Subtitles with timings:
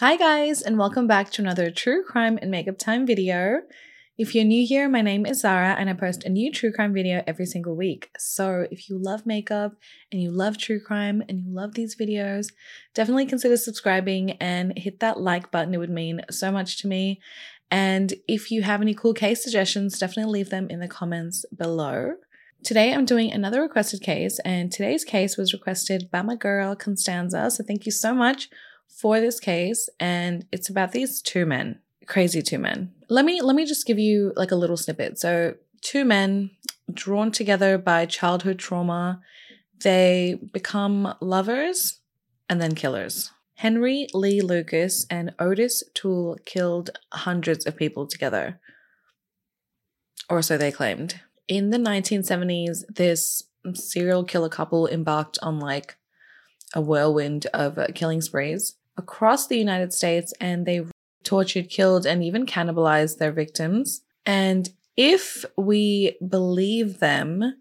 [0.00, 3.62] Hi, guys, and welcome back to another true crime and makeup time video.
[4.16, 6.94] If you're new here, my name is Zara, and I post a new true crime
[6.94, 8.08] video every single week.
[8.16, 9.72] So, if you love makeup
[10.12, 12.52] and you love true crime and you love these videos,
[12.94, 15.74] definitely consider subscribing and hit that like button.
[15.74, 17.20] It would mean so much to me.
[17.68, 22.12] And if you have any cool case suggestions, definitely leave them in the comments below.
[22.62, 27.50] Today I'm doing another requested case, and today's case was requested by my girl Constanza.
[27.50, 28.48] So, thank you so much
[28.88, 32.92] for this case and it's about these two men crazy two men.
[33.08, 35.18] Let me let me just give you like a little snippet.
[35.18, 36.50] So two men
[36.92, 39.20] drawn together by childhood trauma
[39.84, 42.00] they become lovers
[42.48, 43.30] and then killers.
[43.54, 48.58] Henry lee lucas and ottis toole killed hundreds of people together
[50.28, 51.20] or so they claimed.
[51.46, 53.44] In the 1970s this
[53.74, 55.96] serial killer couple embarked on like
[56.74, 60.84] a whirlwind of killing sprees across the United States and they
[61.24, 64.02] tortured, killed, and even cannibalized their victims.
[64.26, 67.54] And if we believe them,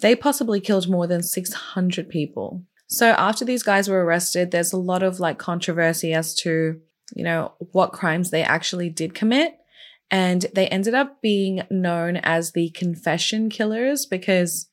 [0.00, 2.62] they possibly killed more than 600 people.
[2.88, 6.80] So after these guys were arrested, there's a lot of like controversy as to,
[7.14, 9.58] you know, what crimes they actually did commit.
[10.10, 14.68] And they ended up being known as the confession killers because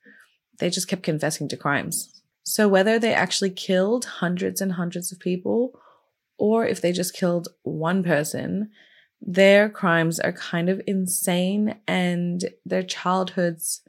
[0.59, 2.12] they just kept confessing to crimes.
[2.43, 5.79] So whether they actually killed hundreds and hundreds of people
[6.37, 8.69] or if they just killed one person,
[9.21, 13.81] their crimes are kind of insane and their childhoods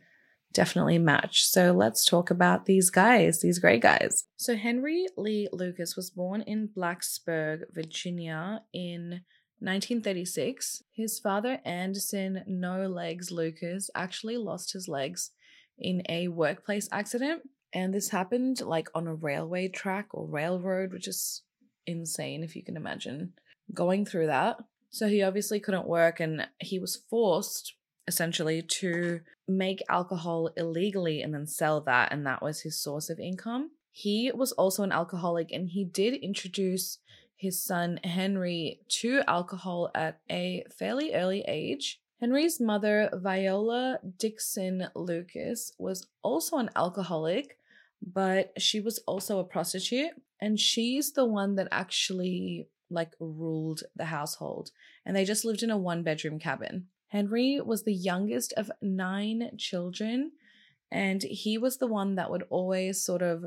[0.52, 1.44] definitely match.
[1.44, 4.24] So let's talk about these guys, these great guys.
[4.36, 9.22] So Henry Lee Lucas was born in Blacksburg, Virginia in
[9.58, 10.84] 1936.
[10.92, 15.32] His father, Anderson No Legs Lucas, actually lost his legs
[15.76, 17.42] in a workplace accident.
[17.74, 21.42] And this happened like on a railway track or railroad, which is
[21.86, 23.32] insane if you can imagine
[23.74, 24.58] going through that.
[24.90, 27.74] So he obviously couldn't work and he was forced
[28.06, 32.12] essentially to make alcohol illegally and then sell that.
[32.12, 33.72] And that was his source of income.
[33.90, 36.98] He was also an alcoholic and he did introduce
[37.36, 42.00] his son Henry to alcohol at a fairly early age.
[42.20, 47.58] Henry's mother, Viola Dixon Lucas, was also an alcoholic,
[48.02, 54.06] but she was also a prostitute and she's the one that actually like ruled the
[54.06, 54.70] household
[55.04, 56.86] and they just lived in a one bedroom cabin.
[57.08, 60.32] Henry was the youngest of 9 children
[60.90, 63.44] and he was the one that would always sort of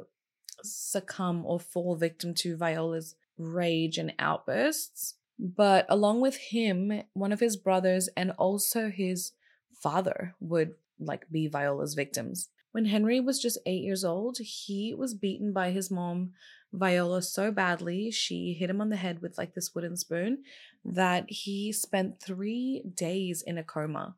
[0.63, 5.15] succumb or fall victim to Viola's rage and outbursts.
[5.39, 9.33] But along with him, one of his brothers and also his
[9.71, 12.49] father would like be Viola's victims.
[12.77, 16.33] When Henry was just eight years old, he was beaten by his mom,
[16.71, 18.11] Viola, so badly.
[18.11, 20.43] She hit him on the head with like this wooden spoon
[20.85, 24.13] that he spent three days in a coma.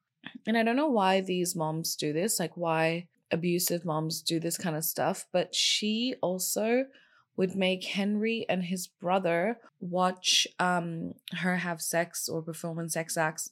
[0.46, 4.58] And I don't know why these moms do this, like why abusive moms do this
[4.58, 6.84] kind of stuff, but she also
[7.38, 13.52] would make Henry and his brother watch um, her have sex or perform sex acts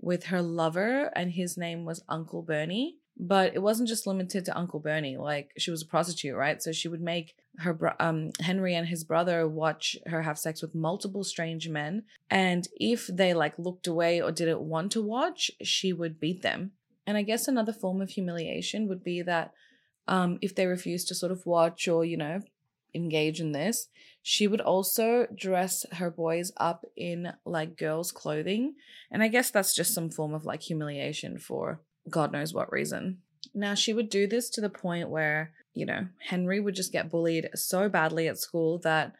[0.00, 2.96] with her lover, and his name was Uncle Bernie.
[3.20, 5.16] But it wasn't just limited to Uncle Bernie.
[5.16, 6.62] Like she was a prostitute, right?
[6.62, 10.62] So she would make her bro- um Henry and his brother watch her have sex
[10.62, 15.50] with multiple strange men, and if they like looked away or didn't want to watch,
[15.62, 16.72] she would beat them.
[17.06, 19.52] And I guess another form of humiliation would be that
[20.06, 22.40] um, if they refused to sort of watch or you know
[22.94, 23.88] engage in this,
[24.22, 28.74] she would also dress her boys up in like girls' clothing.
[29.10, 31.80] And I guess that's just some form of like humiliation for
[32.10, 33.18] God knows what reason.
[33.54, 37.10] Now, she would do this to the point where, you know, Henry would just get
[37.10, 39.14] bullied so badly at school that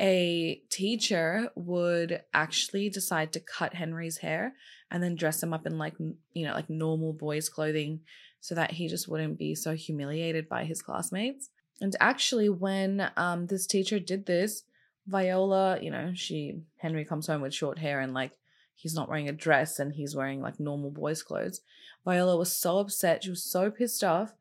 [0.00, 4.54] a teacher would actually decide to cut Henry's hair
[4.90, 8.00] and then dress him up in like, you know, like normal boys' clothing
[8.40, 11.50] so that he just wouldn't be so humiliated by his classmates.
[11.80, 14.62] And actually, when um, this teacher did this,
[15.06, 18.32] Viola, you know, she, Henry comes home with short hair and like
[18.78, 21.60] he's not wearing a dress and he's wearing like normal boys' clothes.
[22.04, 23.24] Viola was so upset.
[23.24, 24.34] She was so pissed off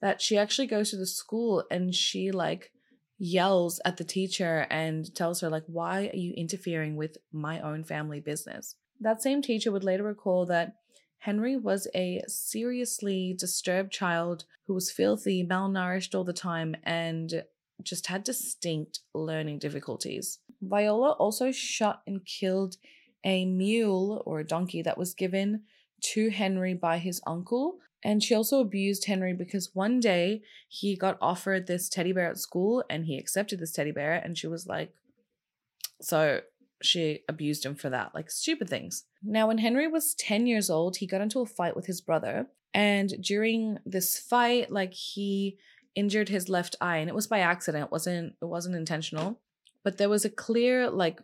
[0.00, 2.72] that she actually goes to the school and she like
[3.18, 7.84] yells at the teacher and tells her like why are you interfering with my own
[7.84, 10.74] family business that same teacher would later recall that
[11.18, 17.44] henry was a seriously disturbed child who was filthy malnourished all the time and
[17.82, 22.76] just had distinct learning difficulties viola also shot and killed
[23.24, 25.62] a mule or a donkey that was given
[26.00, 27.78] to Henry by his uncle.
[28.04, 32.38] And she also abused Henry because one day he got offered this teddy bear at
[32.38, 34.14] school and he accepted this teddy bear.
[34.14, 34.92] And she was like,
[36.02, 36.40] So
[36.82, 39.04] she abused him for that, like stupid things.
[39.22, 42.48] Now, when Henry was 10 years old, he got into a fight with his brother.
[42.74, 45.56] And during this fight, like he
[45.94, 47.84] injured his left eye and it was by accident.
[47.84, 49.40] It wasn't it wasn't intentional.
[49.82, 51.20] But there was a clear like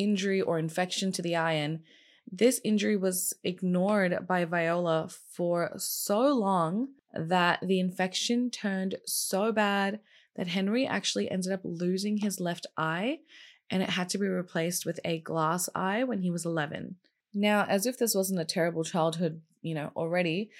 [0.00, 1.80] injury or infection to the and
[2.32, 10.00] this injury was ignored by Viola for so long that the infection turned so bad
[10.36, 13.18] that Henry actually ended up losing his left eye
[13.68, 16.96] and it had to be replaced with a glass eye when he was 11.
[17.34, 20.50] Now, as if this wasn't a terrible childhood, you know, already,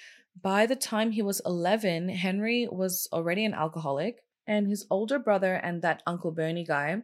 [0.41, 5.55] by the time he was 11, Henry was already an alcoholic, and his older brother
[5.55, 7.01] and that Uncle Bernie guy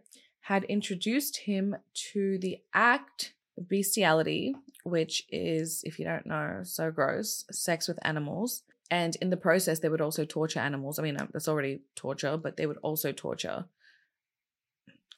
[0.48, 4.56] had introduced him to the act of bestiality,
[4.86, 8.64] which is, if you don't know, so gross, sex with animals.
[8.90, 11.00] And in the process, they would also torture animals.
[11.00, 13.66] I mean, um, that's already torture, but they would also torture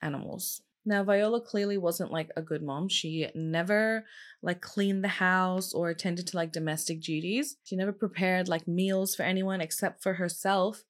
[0.02, 0.64] animals.
[0.84, 2.90] Now, Viola clearly wasn't like a good mom.
[2.90, 4.06] She never
[4.42, 7.58] like cleaned the house or attended to like domestic duties.
[7.64, 10.86] She never prepared like meals for anyone except for herself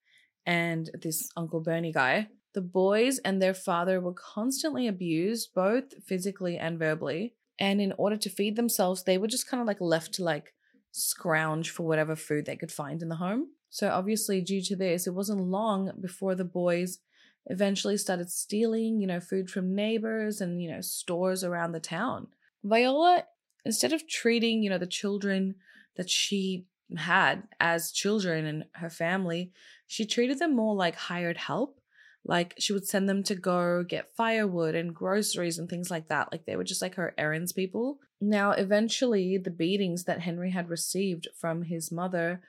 [0.46, 2.30] and this Uncle Bernie guy.
[2.54, 7.36] The boys and their father were constantly abused, both physically and verbally.
[7.60, 10.54] And in order to feed themselves, they were just kind of like left to like
[10.92, 13.50] scrounge for whatever food they could find in the home.
[13.70, 17.00] So, obviously, due to this, it wasn't long before the boys
[17.46, 22.28] eventually started stealing, you know, food from neighbors and, you know, stores around the town.
[22.64, 23.26] Viola,
[23.66, 25.56] instead of treating, you know, the children
[25.98, 26.66] that she
[26.98, 29.52] had as children and her family,
[29.86, 31.80] she treated them more like hired help.
[32.26, 36.32] Like she would send them to go get firewood and groceries and things like that.
[36.32, 38.00] Like they were just like her errands people.
[38.22, 42.42] Now, eventually, the beatings that Henry had received from his mother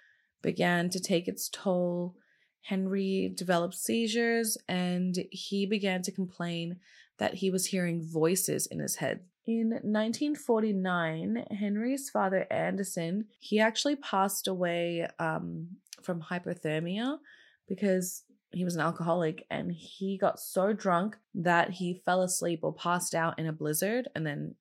[0.42, 2.16] began to take its toll
[2.62, 6.76] Henry developed seizures and he began to complain
[7.18, 9.20] that he was hearing voices in his head.
[9.46, 15.68] In 1949, Henry's father, Anderson, he actually passed away um,
[16.02, 17.18] from hypothermia
[17.66, 18.22] because
[18.52, 23.14] he was an alcoholic and he got so drunk that he fell asleep or passed
[23.14, 24.54] out in a blizzard and then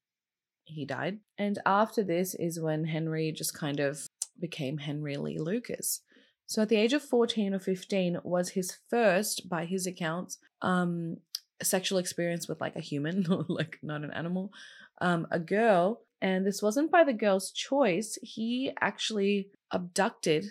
[0.65, 1.19] he died.
[1.38, 4.07] And after this is when Henry just kind of
[4.39, 6.01] became Henry Lee Lucas.
[6.45, 11.18] So at the age of 14 or 15 was his first, by his accounts, um,
[11.62, 14.51] sexual experience with like a human, like not an animal,
[15.01, 16.01] um, a girl.
[16.21, 18.18] And this wasn't by the girl's choice.
[18.21, 20.45] He actually abducted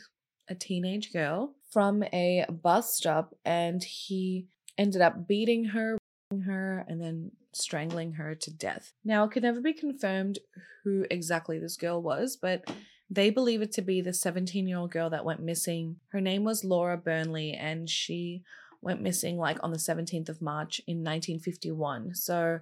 [0.49, 5.99] a teenage girl from a bus stop and he ended up beating her,
[6.45, 8.93] her, and then strangling her to death.
[9.05, 10.39] Now, it could never be confirmed
[10.85, 12.71] who exactly this girl was, but
[13.11, 15.97] they believe it to be the 17 year old girl that went missing.
[16.09, 18.43] Her name was Laura Burnsley, and she
[18.81, 22.15] went missing like on the 17th of March in 1951.
[22.15, 22.61] So,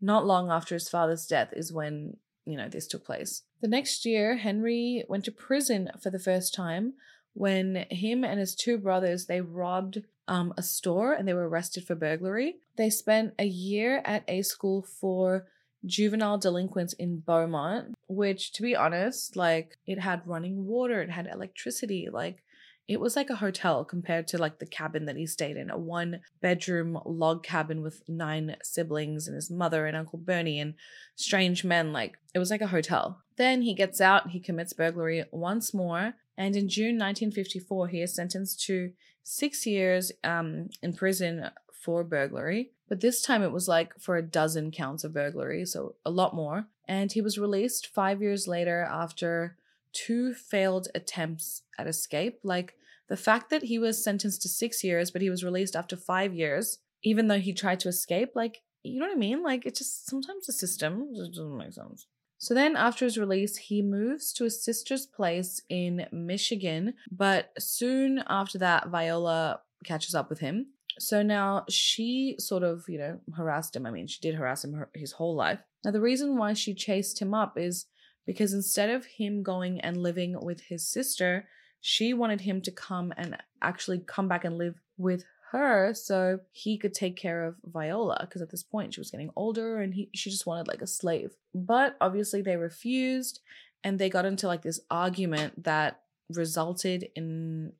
[0.00, 3.42] not long after his father's death is when, you know, this took place.
[3.62, 6.94] The next year, Henry went to prison for the first time
[7.34, 11.84] when him and his two brothers they robbed um, a store and they were arrested
[11.84, 12.56] for burglary.
[12.76, 15.46] They spent a year at a school for
[15.84, 21.26] juvenile delinquents in Beaumont, which to be honest, like it had running water, it had
[21.26, 22.42] electricity, like
[22.86, 25.78] it was like a hotel compared to like the cabin that he stayed in, a
[25.78, 30.74] one bedroom log cabin with nine siblings and his mother and Uncle Bernie and
[31.16, 31.92] strange men.
[31.92, 33.22] Like it was like a hotel.
[33.36, 38.14] Then he gets out, he commits burglary once more, and in June 1954, he is
[38.14, 43.98] sentenced to six years um, in prison for burglary, but this time it was like
[43.98, 46.66] for a dozen counts of burglary, so a lot more.
[46.86, 49.56] And he was released five years later after
[49.92, 52.40] two failed attempts at escape.
[52.42, 52.74] Like
[53.08, 56.34] the fact that he was sentenced to six years, but he was released after five
[56.34, 59.42] years, even though he tried to escape, like, you know what I mean?
[59.42, 62.06] Like, it just sometimes the system just doesn't make sense.
[62.44, 66.94] So then, after his release, he moves to his sister's place in Michigan.
[67.10, 70.66] But soon after that, Viola catches up with him
[70.98, 73.86] so now she sort of, you know, harassed him.
[73.86, 75.58] I mean, she did harass him her, his whole life.
[75.84, 77.86] Now, the reason why she chased him up is
[78.26, 81.46] because instead of him going and living with his sister,
[81.80, 85.24] she wanted him to come and actually come back and live with
[85.58, 89.30] her so he could take care of Viola because at this point she was getting
[89.36, 91.36] older and he she just wanted like a slave.
[91.54, 93.40] But obviously they refused
[93.82, 97.72] and they got into like this argument that resulted in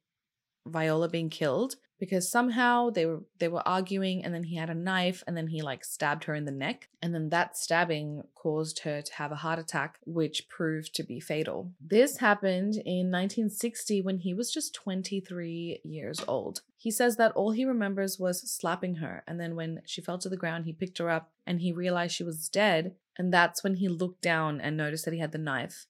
[0.67, 4.75] Viola being killed because somehow they were they were arguing and then he had a
[4.75, 8.81] knife and then he like stabbed her in the neck and then that stabbing caused
[8.81, 11.73] her to have a heart attack which proved to be fatal.
[11.81, 16.63] This happened in 1960 when he was just 23 years old.
[16.77, 20.29] He says that all he remembers was slapping her and then when she fell to
[20.29, 23.77] the ground he picked her up and he realized she was dead and that's when
[23.77, 25.87] he looked down and noticed that he had the knife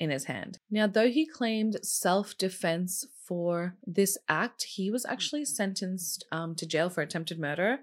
[0.00, 0.58] in his hand.
[0.70, 6.66] Now, though he claimed self defense for this act, he was actually sentenced um, to
[6.66, 7.80] jail for attempted murder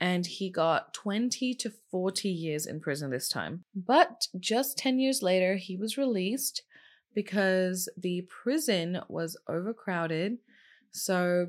[0.00, 3.64] and he got 20 to 40 years in prison this time.
[3.74, 6.62] But just 10 years later, he was released
[7.14, 10.38] because the prison was overcrowded.
[10.90, 11.48] So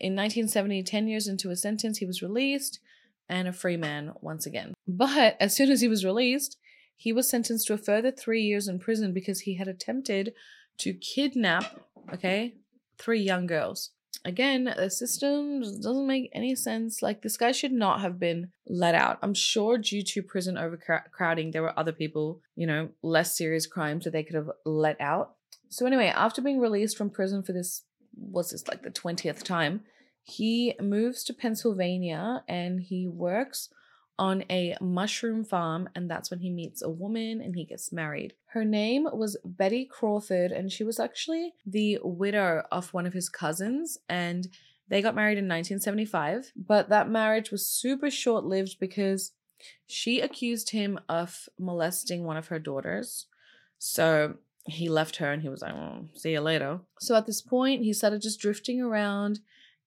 [0.00, 2.80] in 1970, 10 years into his sentence, he was released
[3.28, 4.74] and a free man once again.
[4.88, 6.56] But as soon as he was released,
[6.96, 10.32] he was sentenced to a further three years in prison because he had attempted
[10.78, 11.80] to kidnap,
[12.12, 12.54] okay,
[12.98, 13.90] three young girls.
[14.24, 17.02] Again, the system doesn't make any sense.
[17.02, 19.18] Like, this guy should not have been let out.
[19.22, 24.04] I'm sure due to prison overcrowding, there were other people, you know, less serious crimes
[24.04, 25.34] that they could have let out.
[25.68, 27.82] So, anyway, after being released from prison for this,
[28.16, 29.82] was this like the 20th time,
[30.22, 33.68] he moves to Pennsylvania and he works
[34.18, 38.34] on a mushroom farm, and that's when he meets a woman and he gets married.
[38.46, 43.28] Her name was Betty Crawford, and she was actually the widow of one of his
[43.28, 44.48] cousins, and
[44.88, 46.52] they got married in 1975.
[46.54, 49.32] But that marriage was super short lived because
[49.86, 53.26] she accused him of molesting one of her daughters.
[53.78, 54.34] So
[54.66, 56.80] he left her and he was like, oh, see you later.
[57.00, 59.40] So at this point, he started just drifting around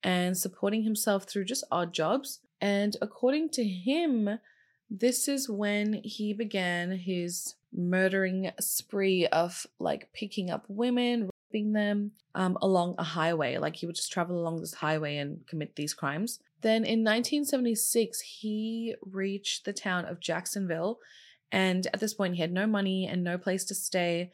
[0.03, 2.39] and supporting himself through just odd jobs.
[2.59, 4.39] And according to him,
[4.89, 12.11] this is when he began his murdering spree of like picking up women, raping them
[12.35, 13.57] um, along a highway.
[13.57, 16.39] Like he would just travel along this highway and commit these crimes.
[16.61, 20.99] Then in 1976, he reached the town of Jacksonville.
[21.51, 24.31] And at this point, he had no money and no place to stay.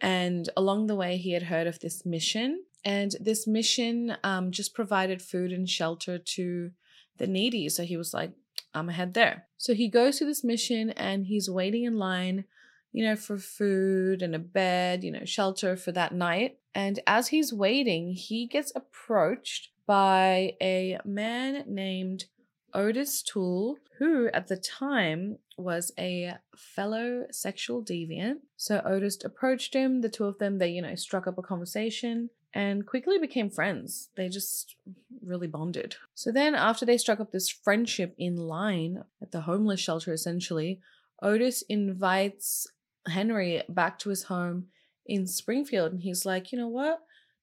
[0.00, 2.64] And along the way, he had heard of this mission.
[2.84, 6.70] And this mission um, just provided food and shelter to
[7.18, 7.68] the needy.
[7.68, 8.32] So he was like,
[8.74, 9.46] I'm gonna head there.
[9.56, 12.44] So he goes to this mission and he's waiting in line,
[12.92, 16.58] you know, for food and a bed, you know, shelter for that night.
[16.74, 22.24] And as he's waiting, he gets approached by a man named
[22.74, 28.38] Ottis Toole, who at the time was a fellow sexual deviant.
[28.56, 30.00] So Ottis approached him.
[30.00, 34.10] The two of them, they, you know, struck up a conversation and quickly became friends.
[34.16, 34.76] They just
[35.22, 35.96] really bonded.
[36.14, 40.80] So then, after they struck up this friendship in line at the homeless shelter, essentially,
[41.22, 42.68] Ottis invites
[43.08, 44.66] Henry back to his home
[45.04, 45.92] in Springfield.
[45.92, 47.00] And he's like, you know what?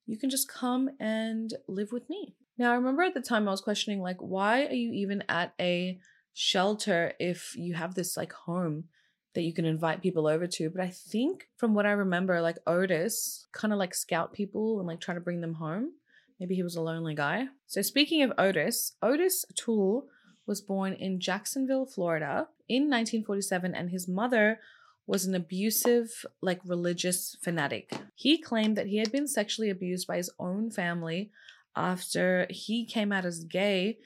[0.07, 2.35] You can just come and live with me.
[2.57, 5.53] Now, I remember at the time I was questioning, like, why are you even at
[5.59, 5.99] a
[6.33, 8.85] shelter if you have this like home
[9.33, 10.69] that you can invite people over to.
[10.69, 14.87] But I think from what I remember, like Ottis kind of like scout people and
[14.87, 15.91] like try to bring them home.
[16.39, 17.47] Maybe he was a lonely guy.
[17.67, 20.07] So speaking of Ottis, Ottis Toole
[20.45, 24.59] was born in Jacksonville, Florida in 1947 and his mother
[25.07, 27.91] was an abusive, like religious fanatic.
[28.15, 31.31] He claimed that he had been sexually abused by his own family
[31.75, 33.97] after he came out as gay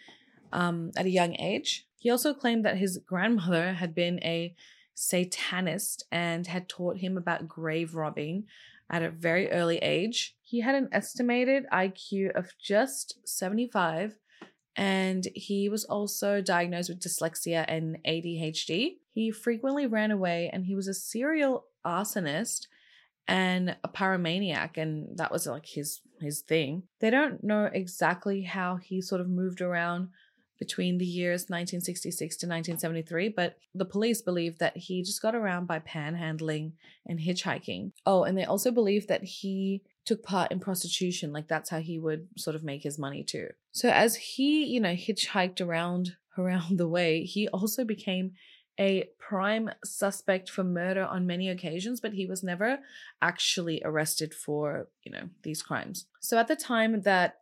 [0.52, 1.88] um, at a young age.
[1.98, 4.56] He also claimed that his grandmother had been a
[4.96, 8.46] satanist and had taught him about grave robbing
[8.90, 10.36] at a very early age.
[10.42, 14.18] He had an estimated IQ of just 75
[14.76, 18.98] and he was also diagnosed with dyslexia and ADHD.
[19.14, 22.68] He frequently ran away and he was a serial arsonist
[23.28, 26.84] and a pyromaniac and that was like his his thing.
[27.00, 30.10] They don't know exactly how he sort of moved around
[30.58, 35.68] between the years 1966 to 1973, but the police believe that he just got around
[35.68, 36.72] by panhandling
[37.06, 37.92] and hitchhiking.
[38.06, 42.00] Oh, and they also believe that he took part in prostitution, like that's how he
[42.00, 43.50] would sort of make his money too.
[43.72, 48.34] So as he, you know, hitchhiked around around the way, he also became
[48.78, 52.80] a prime suspect for murder on many occasions, but he was never
[53.22, 56.08] actually arrested for, you know, these crimes.
[56.20, 57.40] So at the time that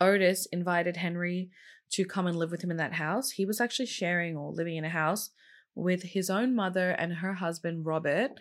[0.00, 1.50] Ottis invited Henry
[1.92, 3.32] to come and live with him in that house.
[3.32, 5.30] He was actually sharing or living in a house
[5.74, 8.32] with his own mother and her husband, Robert.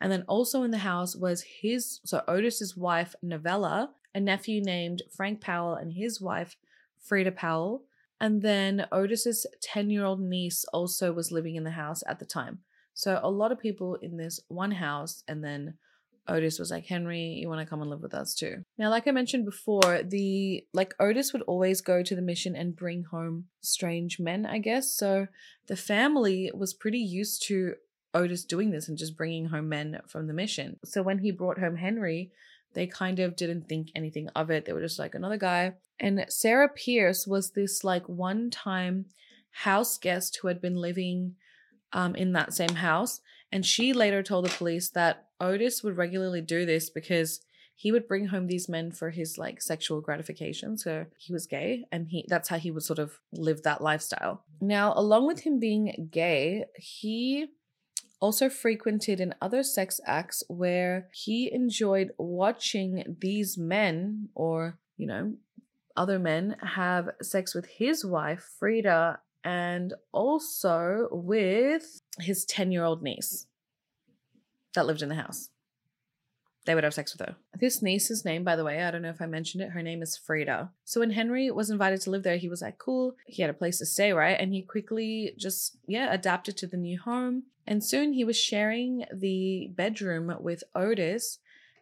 [0.00, 5.02] And then also in the house was his, so Ottis's wife, Novella, a nephew named
[5.16, 6.56] Frank Powell, and his wife,
[7.00, 7.84] Frida Powell.
[8.20, 12.26] And then Ottis's 10 year old niece also was living in the house at the
[12.26, 12.60] time.
[12.94, 15.74] So a lot of people in this one house, and then
[16.28, 18.64] Ottis was like, Henry, you want to come and live with us too.
[18.78, 22.76] Now, like I mentioned before, the like Ottis would always go to the mission and
[22.76, 24.94] bring home strange men, I guess.
[24.94, 25.26] So
[25.66, 27.74] the family was pretty used to
[28.14, 30.78] Ottis doing this and just bringing home men from the mission.
[30.84, 32.30] So when he brought home Henry,
[32.74, 34.64] they kind of didn't think anything of it.
[34.64, 35.74] They were just like another guy.
[35.98, 39.06] And Sarah Pierce was this like one time
[39.50, 41.34] house guest who had been living
[41.92, 43.20] um, in that same house.
[43.50, 47.40] And she later told the police that Ottis would regularly do this because
[47.74, 50.78] he would bring home these men for his like sexual gratification.
[50.78, 54.44] So he was gay and he that's how he would sort of live that lifestyle.
[54.60, 57.48] Now, along with him being gay, he
[58.20, 65.34] also frequented in other sex acts where he enjoyed watching these men or, you know,
[65.96, 73.02] other men have sex with his wife, Frida, and also with his 10 year old
[73.02, 73.46] niece
[74.74, 75.48] that lived in the house.
[76.64, 77.36] They would have sex with her.
[77.58, 80.00] This niece's name, by the way, I don't know if I mentioned it, her name
[80.00, 80.70] is Frida.
[80.84, 83.16] So when Henry was invited to live there, he was like, cool.
[83.26, 84.36] He had a place to stay, right?
[84.38, 87.44] And he quickly just, yeah, adapted to the new home.
[87.66, 91.38] And soon he was sharing the bedroom with Ottis.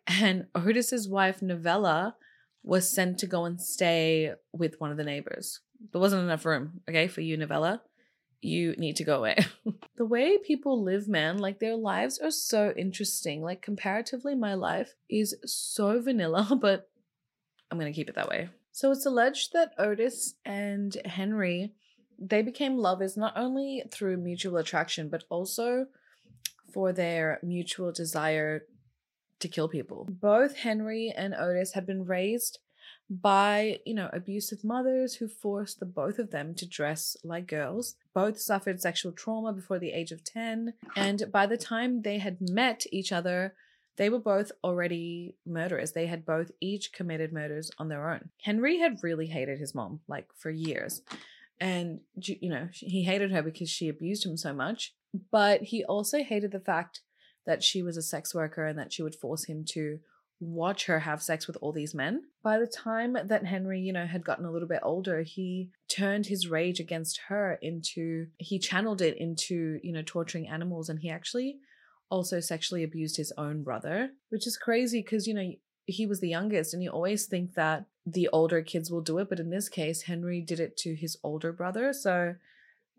[0.06, 2.16] And Ottis's wife, Novella,
[2.62, 5.60] was sent to go and stay with one of the neighbors.
[5.92, 7.82] There wasn't enough room, okay, for you, Novella.
[8.42, 9.36] You need to go away.
[9.96, 13.42] the way people live, man, like their lives are so interesting.
[13.42, 16.88] Like, comparatively, my life is so vanilla, but
[17.70, 18.48] I'm going to keep it that way.
[18.72, 21.72] So it's alleged that Ottis and Henry
[22.20, 25.86] they became lovers not only through mutual attraction but also
[26.72, 28.62] for their mutual desire
[29.40, 30.06] to kill people.
[30.08, 32.58] Both Henry and Ottis had been raised
[33.10, 37.96] by, you know, abusive mothers who forced the both of them to dress like girls.
[38.14, 42.38] Both suffered sexual trauma before the age of 10, and by the time they had
[42.40, 43.54] met each other,
[43.96, 45.92] they were both already murderers.
[45.92, 48.30] They had both each committed murders on their own.
[48.42, 51.02] Henry had really hated his mom, like for years.
[51.60, 54.94] And, you know, he hated her because she abused him so much.
[55.30, 57.00] But he also hated the fact
[57.44, 59.98] that she was a sex worker and that she would force him to
[60.40, 62.22] watch her have sex with all these men.
[62.42, 66.26] By the time that Henry, you know, had gotten a little bit older, he turned
[66.26, 70.88] his rage against her into, he channeled it into, you know, torturing animals.
[70.88, 71.58] And he actually
[72.08, 75.52] also sexually abused his own brother, which is crazy because, you know,
[75.84, 79.28] he was the youngest and you always think that the older kids will do it.
[79.28, 81.92] But in this case, Henry did it to his older brother.
[81.92, 82.36] So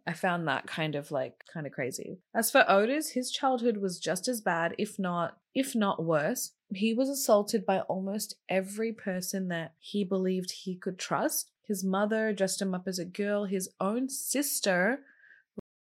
[0.08, 2.18] I found that kind of like kind of crazy.
[2.34, 6.52] As for Ottis, his childhood was just as bad, if not if not worse.
[6.74, 11.52] He was assaulted by almost every person that he believed he could trust.
[11.68, 13.46] His mother dressed him up as a girl.
[13.46, 15.02] His own sister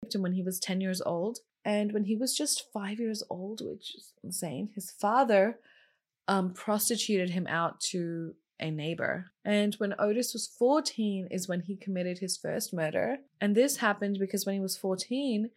[0.03, 1.39] raped him when he was 10 years old.
[1.63, 5.60] And when he was just five years old, which is insane, his father
[6.27, 9.32] um, prostituted him out to a neighbor.
[9.43, 13.17] And when Ottis was 14 is when he committed his first murder.
[13.39, 15.50] And this happened because when he was 14,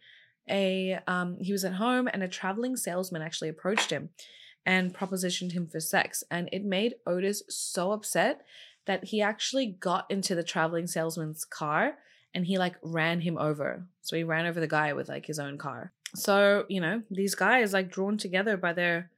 [0.49, 4.09] a um, he was at home and a traveling salesman actually approached him
[4.65, 6.23] and propositioned him for sex.
[6.29, 8.41] And it made Ottis so upset
[8.85, 11.95] that he actually got into the traveling salesman's car
[12.33, 13.87] and he like ran him over.
[14.01, 15.93] So he ran over the guy with like his own car.
[16.15, 19.11] So, you know, these guys like drawn together by their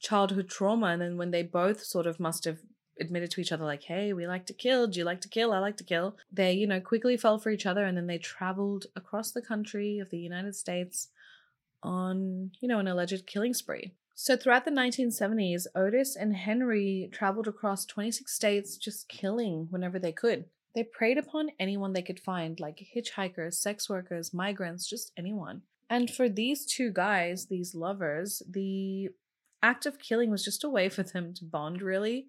[0.00, 2.58] childhood trauma and then when they both sort of must have
[3.00, 4.86] admitted to each other like hey we like to kill.
[4.86, 5.52] Do you like to kill?
[5.52, 6.16] I like to kill.
[6.32, 9.98] They you know quickly fell for each other and then they traveled across the country
[9.98, 11.08] of the united states
[11.82, 13.92] on you know an alleged killing spree.
[14.14, 20.12] So throughout the 1970s ottis and henry traveled across 26 states just killing whenever they
[20.12, 20.44] could.
[20.74, 25.62] They preyed upon anyone they could find like hitchhikers sex workers migrants just anyone.
[25.88, 29.08] And for these two guys these lovers the
[29.62, 32.26] act of killing was just a way for them to bond really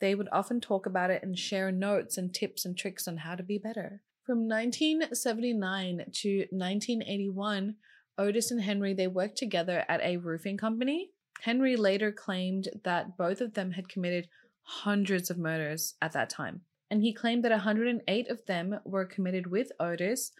[0.00, 3.34] they would often talk about it and share notes and tips and tricks on how
[3.34, 4.02] to be better.
[4.24, 7.76] From 1979 to 1981,
[8.18, 11.10] Ottis and Henry they worked together at a roofing company.
[11.40, 14.28] Henry later claimed that both of them had committed
[14.62, 16.62] hundreds of murders at that time.
[16.90, 20.30] And he claimed that 108 of them were committed with Ottis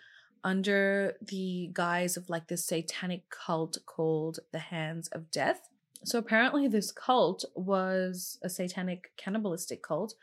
[0.45, 5.69] under the guise of like this satanic cult called the Hands of Death.
[6.05, 10.15] So apparently, this cult was a satanic cannibalistic cult,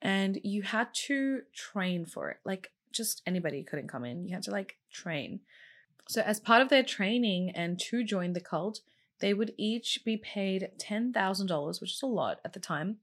[0.00, 2.38] and you had to train for it.
[2.44, 4.24] Like, just anybody couldn't come in.
[4.24, 5.40] You had to like train.
[6.08, 8.80] So, as part of their training and to join the cult,
[9.18, 12.98] they would each be paid $10,000, which is a lot at the time,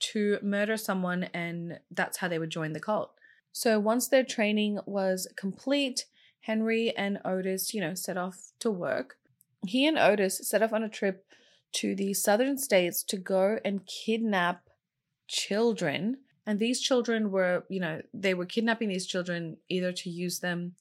[0.00, 3.12] to murder someone, and that's how they would join the cult.
[3.52, 6.06] So, once their training was complete,
[6.40, 9.16] Henry and Ottis, you know, set off to work.
[9.66, 11.26] He and Ottis set off on a trip
[11.72, 14.68] to the southern states to go and kidnap
[15.28, 16.18] children.
[16.46, 20.74] And these children were, you know, they were kidnapping these children either to use them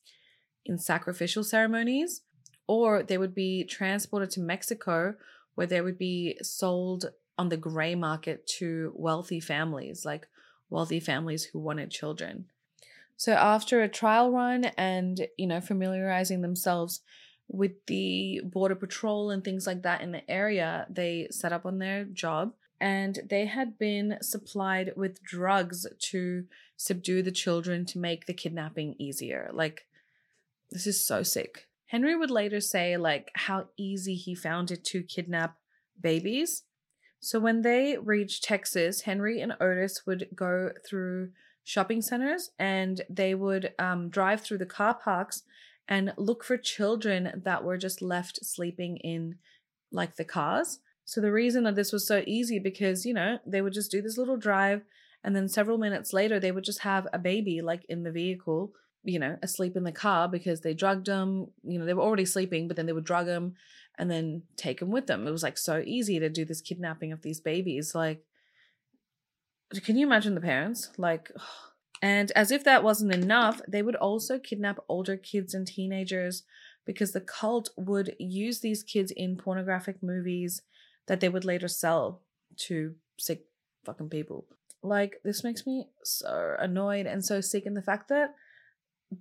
[0.66, 2.22] in sacrificial ceremonies
[2.68, 5.16] or they would be transported to Mexico
[5.56, 10.28] where they would be sold on the gray market to wealthy families, like
[10.70, 12.46] wealthy families who wanted children.
[13.18, 17.02] So after a trial run and, you know, familiarizing themselves
[17.50, 21.80] with the border patrol and things like that in the area, they set up on
[21.80, 26.46] their job and they had been supplied with drugs to
[26.78, 29.50] subdue the children to make the kidnapping easier.
[29.52, 29.88] Like
[30.70, 31.68] this is so sick.
[31.88, 35.58] Henry would later say like how easy he found it to kidnap
[36.00, 36.64] babies.
[37.20, 41.32] So when they reached Texas, Henry and Ottis would go through
[41.64, 45.44] shopping centers and they would um, drive through the car parks
[45.90, 49.36] and look for children that were just left sleeping in
[49.92, 50.80] like the cars.
[51.04, 54.02] So the reason that this was so easy because, you know, they would just do
[54.02, 54.84] this little drive
[55.24, 58.72] and then several minutes later they would just have a baby like in the vehicle,
[59.04, 62.26] you know, asleep in the car because they drugged them, you know, they were already
[62.26, 63.56] sleeping, but then they would drug them
[63.98, 65.28] and then take them with them.
[65.28, 68.24] It was like so easy to do this kidnapping of these babies like
[69.84, 70.90] can you imagine the parents?
[70.98, 71.32] Like,
[72.02, 76.44] and as if that wasn't enough, they would also kidnap older kids and teenagers
[76.86, 80.62] because the cult would use these kids in pornographic movies
[81.08, 82.22] that they would later sell
[82.56, 83.46] to sick
[83.86, 84.46] fucking people.
[84.82, 87.66] Like, this makes me so annoyed and so sick.
[87.66, 88.34] And the fact that,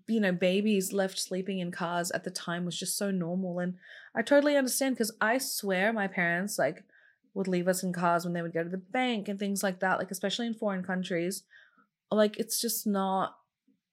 [0.06, 3.58] you know, babies left sleeping in cars at the time was just so normal.
[3.58, 3.74] And
[4.14, 6.84] I totally understand because I swear my parents, like,
[7.34, 9.78] would leave us in cars when they would go to the bank and things like
[9.78, 11.44] that like especially in foreign countries
[12.10, 13.36] like it's just not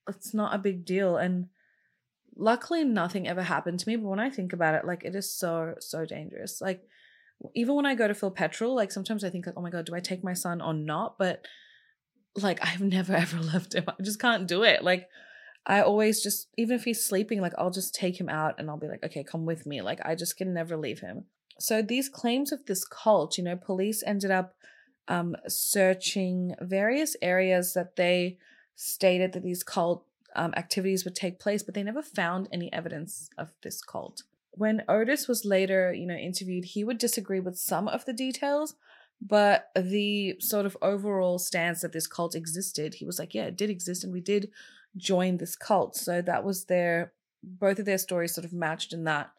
[0.07, 1.47] it's not a big deal and
[2.35, 5.33] luckily nothing ever happened to me but when i think about it like it is
[5.33, 6.61] so so dangerous.
[6.61, 6.83] Like
[7.53, 9.85] even when i go to fill petrol like sometimes i think like oh my god
[9.85, 11.17] do i take my son or not?
[11.17, 11.45] But
[12.35, 13.85] like i've never ever left him.
[13.87, 14.83] I just can't do it.
[14.83, 15.07] Like
[15.65, 18.77] i always just even if he's sleeping like i'll just take him out and i'll
[18.77, 19.81] be like okay come with me.
[19.81, 21.25] Like i just can never leave him.
[21.59, 24.55] So these claims of this cult, you know, police ended up
[25.07, 28.37] um, searching various areas that they
[28.75, 33.29] stated that these cult um, activities would take place, but they never found any evidence
[33.37, 34.23] of this cult.
[34.51, 38.75] When Ottis was later, you know, interviewed, he would disagree with some of the details,
[39.21, 43.57] but the sort of overall stance that this cult existed, he was like, yeah, it
[43.57, 44.49] did exist, and we did
[44.97, 45.95] join this cult.
[45.95, 47.13] So that was their
[47.43, 49.31] both of their stories sort of matched in that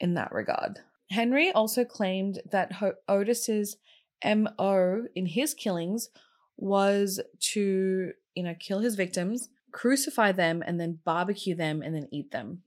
[0.00, 0.80] in that regard.
[1.10, 2.72] Henry also claimed that
[3.08, 3.76] Ottis's
[4.24, 6.08] MO in his killings
[6.56, 12.08] was to, you know, kill his victims, crucify them, and then barbecue them and then
[12.10, 12.62] eat them.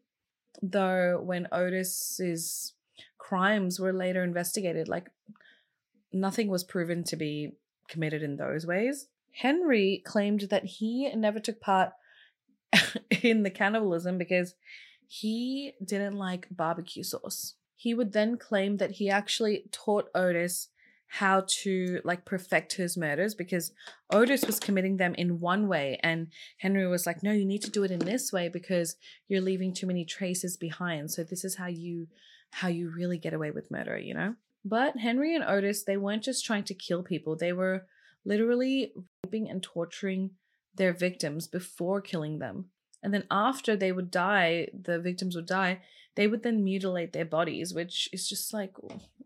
[0.62, 2.74] Though when Ottis's
[3.18, 5.10] crimes were later investigated, like
[6.12, 7.54] nothing was proven to be
[7.88, 9.08] committed in those ways.
[9.32, 11.92] Henry claimed that he never took part
[13.22, 14.56] in the cannibalism because
[15.08, 17.56] he didn't like barbecue sauce.
[17.76, 20.68] He would then claim that he actually taught Ottis
[21.08, 23.72] how to like perfect his murders because
[24.12, 27.72] Ottis was committing them in one way and Henry was like no you need to
[27.72, 28.96] do it in this way because
[29.28, 31.12] you're leaving too many traces behind.
[31.12, 32.08] So this is how you
[32.52, 34.36] how you really get away with murder you know?
[34.64, 37.36] But Henry and Ottis they weren't just trying to kill people.
[37.36, 37.86] They were
[38.26, 40.32] literally raping and torturing
[40.74, 42.66] their victims before killing them.
[43.04, 45.82] And then after they would die the victims would die
[46.16, 48.74] they would then mutilate their bodies, which is just like,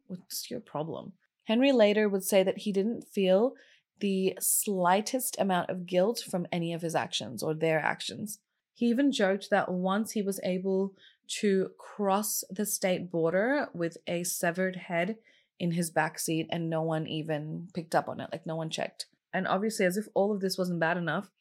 [0.07, 1.13] what's your problem?
[1.49, 3.55] Henry later would say that he didn't feel
[4.01, 8.37] the slightest amount of guilt from any of his actions or their actions.
[8.75, 10.93] He even joked that once he was able
[11.39, 15.17] to cross the state border with a severed head
[15.59, 19.07] in his backseat and no one even picked up on it, like no one checked.
[19.33, 21.31] And obviously, as if all of this wasn't bad enough,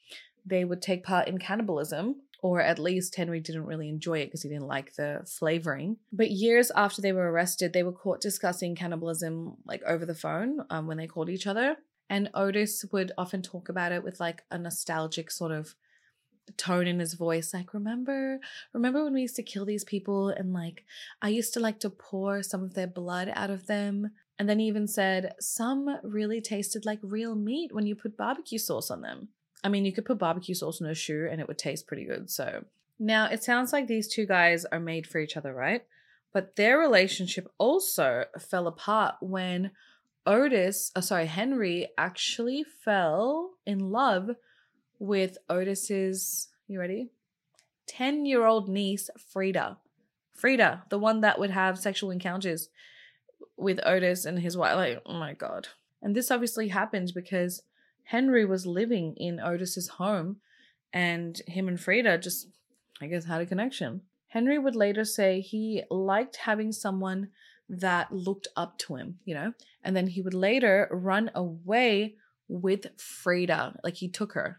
[0.44, 4.42] they would take part in cannibalism, or at least Henry didn't really enjoy it because
[4.42, 5.96] he didn't like the flavoring.
[6.12, 10.64] But years after they were arrested, they were caught discussing cannibalism like over the phone
[10.70, 11.76] um, when they called each other.
[12.08, 15.74] And Ottis would often talk about it with like a nostalgic sort of
[16.56, 18.40] tone in his voice like remember
[18.72, 20.84] remember when we used to kill these people and like
[21.20, 24.58] i used to like to pour some of their blood out of them and then
[24.58, 29.02] he even said some really tasted like real meat when you put barbecue sauce on
[29.02, 29.28] them
[29.64, 32.04] I mean, you could put barbecue sauce on a shoe and it would taste pretty
[32.04, 32.30] good.
[32.30, 32.64] So
[32.98, 35.84] now it sounds like these two guys are made for each other, right?
[36.32, 39.70] But their relationship also fell apart when
[40.26, 44.30] Ottis, oh, sorry, Henry actually fell in love
[44.98, 47.10] with Ottis's, you ready?
[47.86, 49.78] 10 year old niece, Frida.
[50.34, 52.68] Frida, the one that would have sexual encounters
[53.56, 54.76] with Ottis and his wife.
[54.76, 55.68] Like, oh my God.
[56.02, 57.62] And this obviously happened because
[58.08, 60.38] Henry was living in Ottis's home
[60.94, 62.48] and him and Frida just,
[63.02, 64.00] I guess, had a connection.
[64.28, 67.28] Henry would later say he liked having someone
[67.68, 69.52] that looked up to him, you know,
[69.84, 72.14] and then he would later run away
[72.48, 73.78] with Frida.
[73.84, 74.58] Like he took her.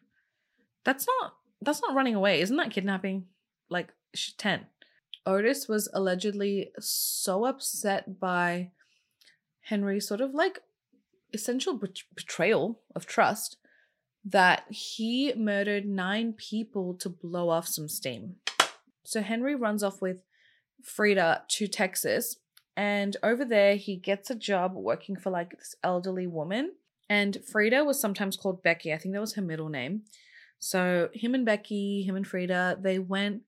[0.83, 2.41] That's not that's not running away.
[2.41, 3.25] Isn't that kidnapping?
[3.67, 4.67] Like she's 10.
[5.25, 8.69] Ottis was allegedly so upset by
[9.62, 10.59] Henry sort of like
[11.33, 11.79] essential
[12.15, 13.57] betrayal of trust
[14.25, 18.35] that he murdered nine people to blow off some steam.
[19.03, 20.23] So Henry runs off with
[20.83, 22.37] Frida to Texas,
[22.75, 26.73] and over there he gets a job working for like this elderly woman.
[27.09, 28.93] And Frida was sometimes called Becky.
[28.93, 30.03] I think that was her middle name.
[30.59, 33.43] So him and Becky, him and Frida, they went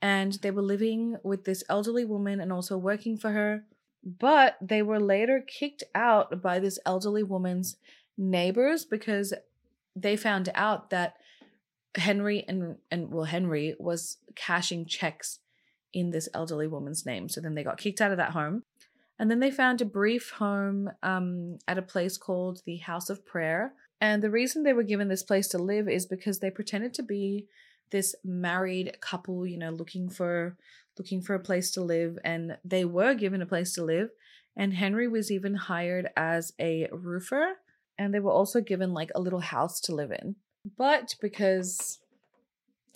[0.00, 3.64] and they were living with this elderly woman and also working for her.
[4.04, 7.76] But they were later kicked out by this elderly woman's
[8.16, 9.34] neighbors because
[9.94, 11.14] they found out that
[11.94, 15.40] Henry and and well Henry was cashing checks
[15.92, 17.28] in this elderly woman's name.
[17.28, 18.62] So then they got kicked out of that home.
[19.18, 23.26] And then they found a brief home um, at a place called the House of
[23.26, 23.72] Prayer.
[24.00, 27.02] And the reason they were given this place to live is because they pretended to
[27.02, 27.46] be
[27.90, 30.56] this married couple, you know, looking for
[30.98, 34.10] looking for a place to live and they were given a place to live
[34.56, 37.54] and Henry was even hired as a roofer
[37.96, 40.34] and they were also given like a little house to live in.
[40.76, 42.00] But because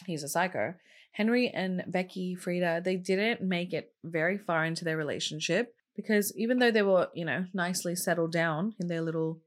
[0.07, 0.75] he's a psycho,
[1.13, 6.59] Henry and Becky Frida, they didn't make it very far into their relationship because even
[6.59, 9.41] though they were, you know, nicely settled down in their little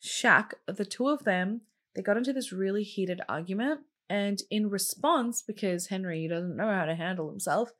[0.00, 1.60] shack, the two of them,
[1.94, 6.84] they got into this really heated argument and in response, because Henry doesn't know how
[6.84, 7.70] to handle himself,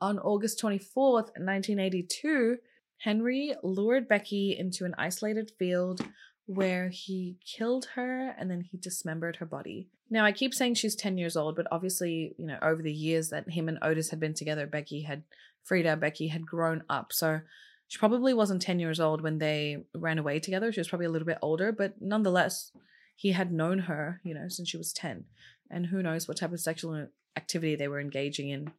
[0.00, 2.56] on August 24th, 1982,
[2.98, 6.00] Henry lured Becky into an isolated field
[6.46, 9.88] where he killed her and then he dismembered her body.
[10.10, 13.28] Now, I keep saying she's 10 years old, but obviously, you know, over the years
[13.28, 15.22] that him and Ottis had been together, Becky had,
[15.64, 17.12] Frida, Becky had grown up.
[17.12, 17.40] So
[17.86, 20.72] she probably wasn't 10 years old when they ran away together.
[20.72, 22.72] She was probably a little bit older, but nonetheless,
[23.20, 25.26] he had known her, you know, since she was 10.
[25.70, 28.72] And who knows what type of sexual activity they were engaging in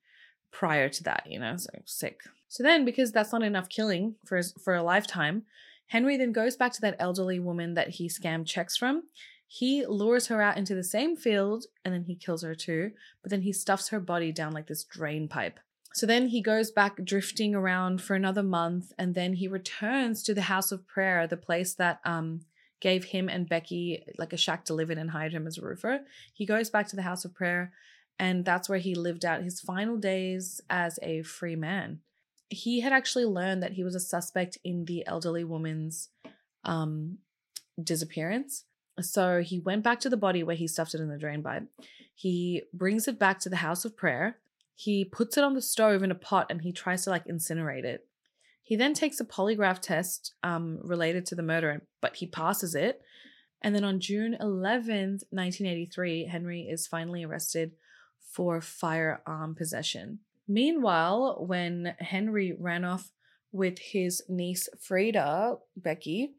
[0.49, 2.21] prior to that, you know, so sick.
[2.47, 5.43] So then, because that's not enough killing for, his, for a lifetime,
[5.89, 9.03] Henry then goes back to that elderly woman that he scammed checks from.
[9.47, 13.29] He lures her out into the same field and then he kills her too, but
[13.29, 15.59] then he stuffs her body down like this drain pipe.
[15.93, 20.33] So then he goes back drifting around for another month and then he returns to
[20.33, 22.41] the house of prayer, the place that um
[22.81, 25.61] gave him and Becky like a shack to live in and hired him as a
[25.61, 26.01] roofer.
[26.33, 27.71] He goes back to the house of prayer,
[28.19, 31.99] and that's where he lived out his final days as a free man.
[32.49, 36.09] He had actually learned that he was a suspect in the elderly woman's
[36.65, 37.19] um,
[37.81, 38.65] disappearance.
[38.99, 41.63] So he went back to the body where he stuffed it in the drain pipe.
[42.13, 44.37] He brings it back to the house of prayer.
[44.75, 47.85] He puts it on the stove in a pot and he tries to like incinerate
[47.85, 48.07] it.
[48.71, 53.01] He then takes a polygraph test um, related to the murder, but he passes it.
[53.61, 57.73] And then on June 11th, 1983, Henry is finally arrested
[58.21, 60.19] for firearm possession.
[60.47, 63.11] Meanwhile, when Henry ran off
[63.51, 66.35] with his niece Frida, Becky,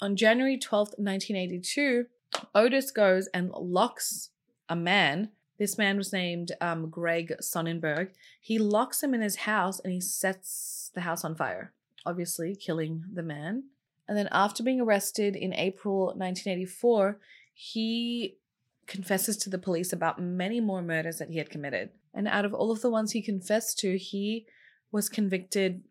[0.00, 2.06] on January 12th, 1982,
[2.52, 4.30] Ottis goes and locks
[4.68, 5.30] a man.
[5.60, 8.12] This man was named um, Greg Sonnenberg.
[8.40, 11.74] He locks him in his house and he sets the house on fire,
[12.06, 13.64] obviously killing the man.
[14.08, 17.18] And then after being arrested in April 1984,
[17.52, 18.38] he
[18.86, 21.90] confesses to the police about many more murders that he had committed.
[22.14, 24.46] And out of all of the ones he confessed to, he
[24.90, 25.82] was convicted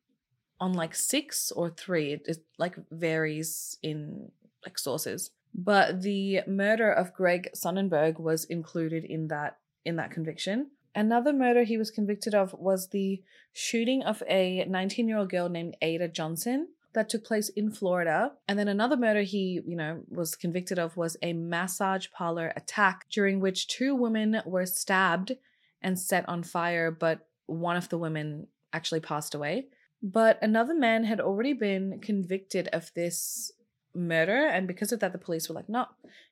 [0.59, 2.13] on like six or three.
[2.13, 4.31] It, it like varies in
[4.65, 5.29] like sources.
[5.53, 10.71] But the murder of Greg Sonnenberg was included in that in that conviction.
[10.95, 13.21] Another murder he was convicted of was the
[13.53, 18.31] shooting of a 19 year old girl named Ada Johnson that took place in Florida.
[18.47, 23.05] And then another murder he, you know, was convicted of was a massage parlor attack
[23.11, 25.33] during which two women were stabbed
[25.81, 29.67] and set on fire, but one of the women actually passed away.
[30.01, 33.51] But another man had already been convicted of this
[33.95, 35.87] murder, and because of that, the police were like, "No,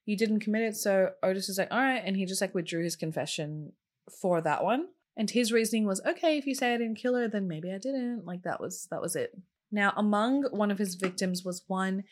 [0.06, 2.84] you didn't commit it." So Ottis is like, "All right," and he just like withdrew
[2.84, 3.74] his confession
[4.10, 4.88] for that one.
[5.16, 7.80] And his reasoning was, okay, if you say I didn't kill her, then maybe I
[7.80, 8.26] didn't.
[8.26, 9.36] Like that was that was it.
[9.72, 12.04] Now, among one of his victims was one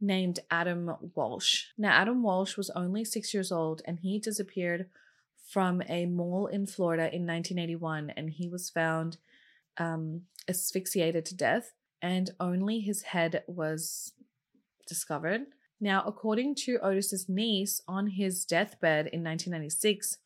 [0.00, 1.66] named Adam Walsh.
[1.76, 4.86] Now, Adam Walsh was only six years old and he disappeared
[5.50, 9.18] from a mall in Florida in 1981 and he was found
[9.76, 11.72] um, asphyxiated to death.
[12.00, 14.12] and only his head was
[14.92, 15.42] discovered.
[15.80, 20.18] Now, according to Ottis's niece, on his deathbed in 1996,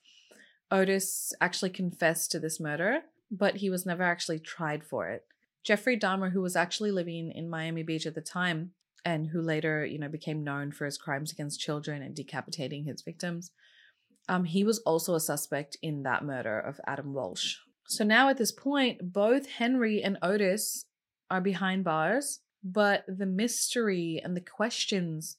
[0.71, 5.25] Ottis actually confessed to this murder, but he was never actually tried for it.
[5.65, 8.73] Jeffrey Dahmer, who was actually living in Miami Beach at the time
[9.05, 13.03] and who later, you know, became known for his crimes against children and decapitating his
[13.03, 13.51] victims,
[14.29, 17.57] um, he was also a suspect in that murder of Adam Walsh.
[17.89, 20.85] So now at this point, both Henry and Ottis
[21.31, 22.41] are behind bars,
[22.73, 25.37] but the mystery and the questions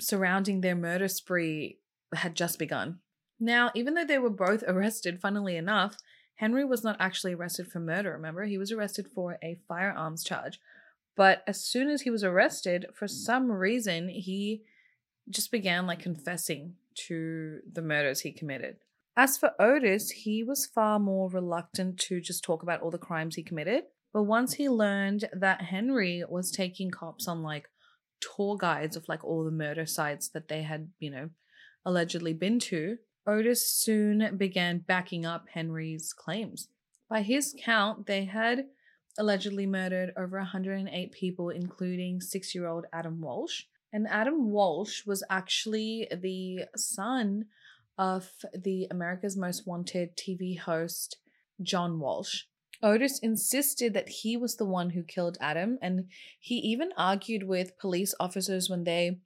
[0.00, 1.78] surrounding their murder spree
[2.12, 2.98] had just begun.
[3.38, 5.96] Now, even though they were both arrested, funnily enough,
[6.34, 8.44] Henry was not actually arrested for murder, remember?
[8.44, 10.60] He was arrested for a firearms charge.
[11.16, 14.62] But as soon as he was arrested, for some reason, he
[15.30, 16.74] just began like confessing
[17.06, 18.76] to the murders he committed.
[19.16, 23.34] As for Ottis, he was far more reluctant to just talk about all the crimes
[23.34, 23.84] he committed.
[24.12, 27.68] But once he learned that Henry was taking cops on like
[28.20, 31.30] tour guides of like all the murder sites that they had, you know,
[31.84, 36.68] allegedly been to, Ottis soon began backing up Henry's claims.
[37.10, 38.66] By his count, they had
[39.18, 43.64] allegedly murdered over 108 people, including six year old Adam Walsh.
[43.92, 47.46] And Adam Walsh was actually the son
[47.96, 51.16] of the America's Most Wanted TV host,
[51.62, 52.44] John Walsh.
[52.82, 56.06] Ottis insisted that he was the one who killed Adam, and
[56.38, 59.20] he even argued with police officers when they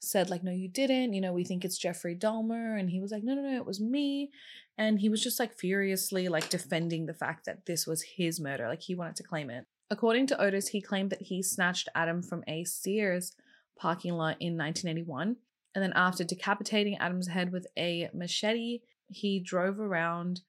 [0.00, 2.78] said, like, no, you didn't, you know, we think it's Jeffrey Dahmer.
[2.78, 4.30] And he was like, no, no, no, it was me.
[4.76, 8.68] And he was just like furiously like defending the fact that this was his murder.
[8.68, 9.64] Like he wanted to claim it.
[9.90, 13.34] According to Ottis, he claimed that he snatched Adam from a Sears
[13.78, 15.36] parking lot in 1981
[15.74, 20.40] and then after decapitating Adam's head with a machete, he drove around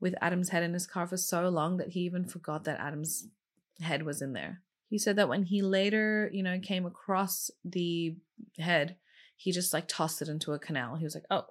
[0.00, 3.28] with Adam's head in his car for so long that he even forgot that Adam's
[3.80, 4.62] head was in there.
[4.88, 8.16] He said that when he later, you know, came across the
[8.58, 8.96] head,
[9.36, 10.96] he just like tossed it into a canal.
[10.96, 11.46] He was like, oh,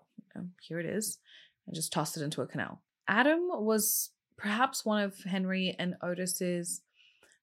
[0.61, 1.19] here it is,
[1.65, 2.81] and just tossed it into a canal.
[3.07, 6.81] Adam was perhaps one of Henry and Ottis's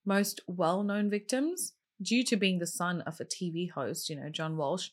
[0.05, 4.29] most well known victims due to being the son of a TV host, you know,
[4.29, 4.89] John Walsh,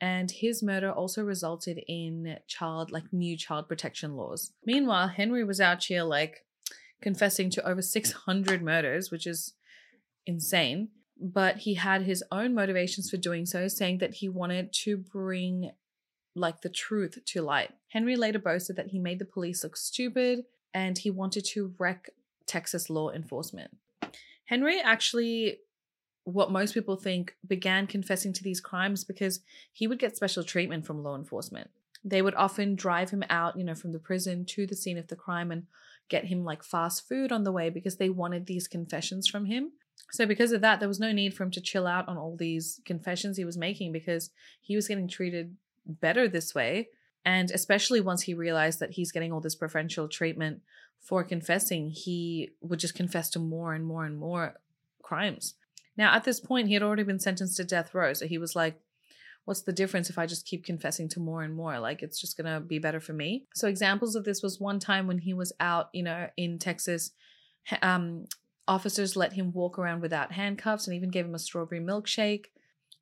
[0.00, 4.52] and his murder also resulted in child like new child protection laws.
[4.64, 6.44] Meanwhile, Henry was out here like
[7.00, 9.54] confessing to over 600 murders, which is
[10.26, 10.88] insane,
[11.20, 15.70] but he had his own motivations for doing so, saying that he wanted to bring
[16.34, 17.70] like the truth to light.
[17.88, 20.40] Henry later boasted that he made the police look stupid
[20.72, 22.10] and he wanted to wreck
[22.46, 23.70] Texas law enforcement.
[24.46, 25.58] Henry actually
[26.24, 29.40] what most people think began confessing to these crimes because
[29.72, 31.70] he would get special treatment from law enforcement.
[32.02, 35.08] They would often drive him out, you know, from the prison to the scene of
[35.08, 35.66] the crime and
[36.08, 39.72] get him like fast food on the way because they wanted these confessions from him.
[40.10, 42.36] So, because of that, there was no need for him to chill out on all
[42.36, 45.56] these confessions he was making because he was getting treated
[45.86, 46.88] better this way.
[47.24, 50.60] And especially once he realized that he's getting all this preferential treatment
[51.00, 54.54] for confessing, he would just confess to more and more and more
[55.02, 55.54] crimes.
[55.96, 58.12] Now, at this point, he had already been sentenced to death row.
[58.12, 58.80] So he was like,
[59.44, 61.78] what's the difference if I just keep confessing to more and more?
[61.78, 63.46] Like, it's just going to be better for me.
[63.54, 67.12] So, examples of this was one time when he was out, you know, in Texas,
[67.82, 68.24] um,
[68.66, 72.46] officers let him walk around without handcuffs and even gave him a strawberry milkshake.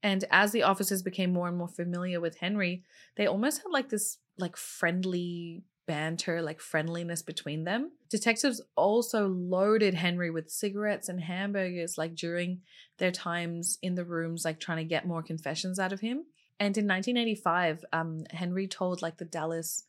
[0.02, 2.82] And as the officers became more and more familiar with Henry,
[3.16, 7.92] they almost had like this like friendly banter, like friendliness between them.
[8.08, 12.60] Detectives also loaded Henry with cigarettes and hamburgers, like during
[12.98, 16.24] their times in the rooms, like trying to get more confessions out of him.
[16.60, 19.84] And in 1985, um, Henry told like the Dallas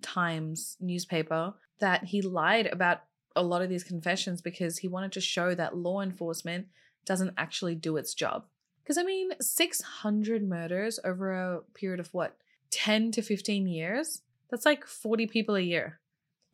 [0.00, 3.02] Times newspaper that he lied about
[3.34, 6.66] a lot of these confessions because he wanted to show that law enforcement
[7.04, 8.44] doesn't actually do its job.
[8.82, 12.36] Because I mean, 600 murders over a period of what,
[12.70, 14.22] 10 to 15 years?
[14.50, 16.00] That's like 40 people a year,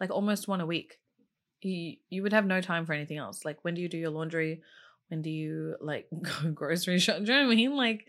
[0.00, 0.98] like almost one a week.
[1.62, 3.44] You, you would have no time for anything else.
[3.44, 4.60] Like, when do you do your laundry?
[5.08, 7.18] When do you like go grocery shop?
[7.18, 7.76] Do you know what I mean?
[7.76, 8.06] Like,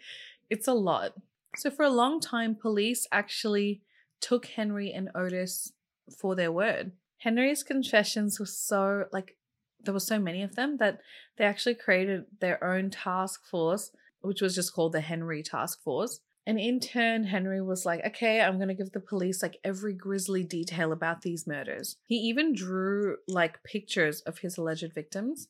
[0.49, 1.13] it's a lot.
[1.55, 3.81] So, for a long time, police actually
[4.19, 5.71] took Henry and Ottis
[6.19, 6.91] for their word.
[7.19, 9.37] Henry's confessions were so, like,
[9.83, 10.99] there were so many of them that
[11.37, 16.19] they actually created their own task force, which was just called the Henry Task Force.
[16.47, 19.93] And in turn, Henry was like, okay, I'm going to give the police like every
[19.93, 21.97] grisly detail about these murders.
[22.05, 25.47] He even drew like pictures of his alleged victims.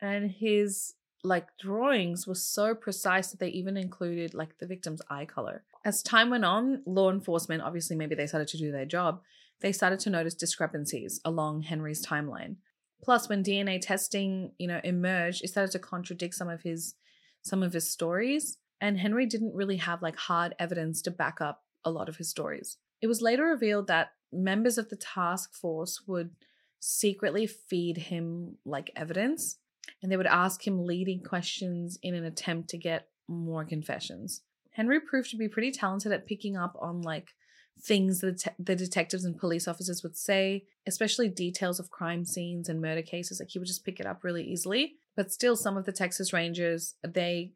[0.00, 5.26] And his like drawings were so precise that they even included like the victim's eye
[5.26, 5.62] color.
[5.84, 9.20] As time went on, law enforcement, obviously, maybe they started to do their job,
[9.60, 12.56] they started to notice discrepancies along Henry's timeline.
[13.02, 16.94] Plus, when DNA testing, you know, emerged, it started to contradict some of his
[17.42, 18.58] some of his stories.
[18.80, 22.28] And Henry didn't really have like hard evidence to back up a lot of his
[22.28, 22.78] stories.
[23.00, 26.30] It was later revealed that members of the task force would
[26.78, 29.58] secretly feed him like evidence
[30.02, 34.42] and they would ask him leading questions in an attempt to get more confessions.
[34.72, 37.34] Henry proved to be pretty talented at picking up on like
[37.80, 42.80] things that the detectives and police officers would say, especially details of crime scenes and
[42.80, 43.40] murder cases.
[43.40, 44.94] Like he would just pick it up really easily.
[45.16, 47.52] But still, some of the Texas Rangers, they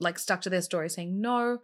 [0.00, 1.58] like stuck to their story saying, no,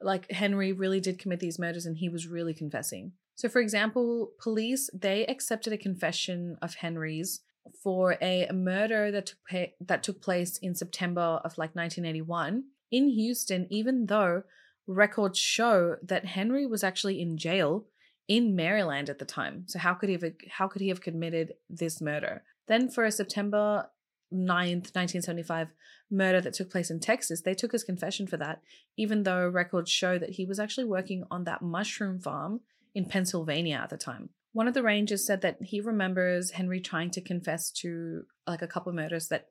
[0.00, 3.12] like Henry really did commit these murders and he was really confessing.
[3.34, 7.40] So, for example, police, they accepted a confession of Henry's
[7.82, 13.08] for a murder that took, pa- that took place in September of like 1981 in
[13.08, 14.44] Houston, even though
[14.86, 17.86] records show that Henry was actually in jail
[18.28, 19.64] in Maryland at the time.
[19.66, 22.42] So how could he have how could he have committed this murder?
[22.68, 23.90] Then for a September
[24.32, 25.68] 9th, 1975
[26.10, 28.60] murder that took place in Texas, they took his confession for that,
[28.96, 32.60] even though records show that he was actually working on that mushroom farm
[32.94, 34.30] in Pennsylvania at the time.
[34.52, 38.66] One of the rangers said that he remembers Henry trying to confess to like a
[38.66, 39.48] couple murders that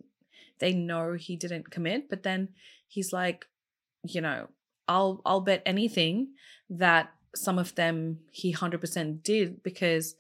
[0.59, 2.49] they know he didn't commit, but then
[2.87, 3.45] he's like,
[4.03, 4.47] you know,
[4.87, 6.29] I'll I'll bet anything
[6.69, 10.15] that some of them he 100% did because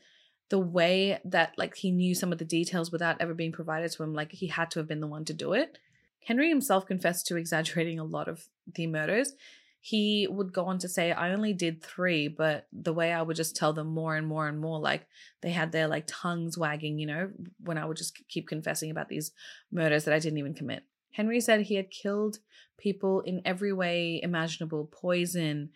[0.49, 4.03] the way that like he knew some of the details without ever being provided to
[4.03, 5.77] him like he had to have been the one to do it.
[6.25, 9.33] Henry himself confessed to exaggerating a lot of the murders.
[9.79, 13.35] He would go on to say i only did three but the way i would
[13.35, 15.05] just tell them more and more and more like
[15.43, 17.29] they had their like tongues wagging you know
[17.63, 19.31] when i would just keep confessing about these
[19.71, 20.83] murders that i didn't even commit.
[21.11, 22.39] Henry said he had killed
[22.79, 25.69] people in every way imaginable poison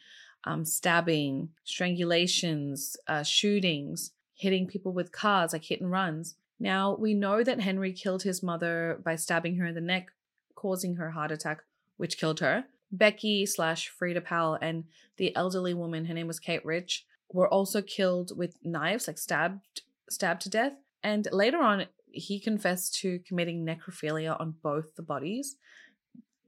[0.43, 6.35] um, stabbing strangulations uh, shootings hitting people with cars, like hit and runs.
[6.61, 10.11] Now, we know that Henry killed his mother by stabbing her in the neck,
[10.55, 11.61] causing her heart attack,
[11.97, 12.63] which killed her.
[12.89, 14.85] Becky slash Frieda Powell and
[15.17, 19.81] the elderly woman, her name was Kate Rich, were also killed with knives, like stabbed,
[20.09, 20.73] stabbed to death.
[21.03, 25.57] And later on, he confessed to committing necrophilia on both the bodies,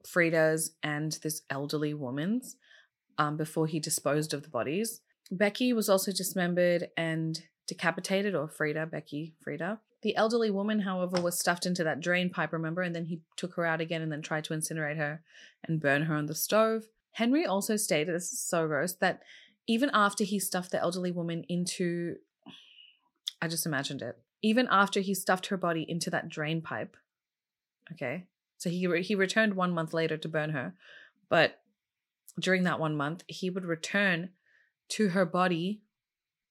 [0.07, 2.55] Frieda's and this elderly woman's,
[3.17, 5.01] um, before he disposed of the bodies.
[5.29, 9.80] Becky was also dismembered and decapitated, or Frieda, Becky, Frieda.
[10.01, 12.82] The elderly woman, however, was stuffed into that drain pipe, remember?
[12.82, 15.22] And then he took her out again and then tried to incinerate her
[15.63, 16.89] and burn her on the stove.
[17.13, 19.22] Henry also stated, this is so gross, that
[19.67, 22.17] even after he stuffed the elderly woman into,
[23.41, 26.97] I just imagined it, even after he stuffed her body into that drain pipe,
[27.93, 28.26] okay?
[28.57, 30.74] So he, re- he returned one month later to burn her.
[31.30, 31.61] But
[32.38, 34.32] during that one month, he would return
[34.89, 35.84] to her body